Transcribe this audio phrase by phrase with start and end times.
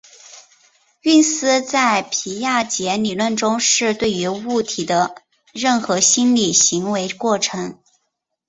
[1.03, 5.13] 运思在皮亚杰理论中是对于物体的
[5.53, 7.77] 任何心理行为过程。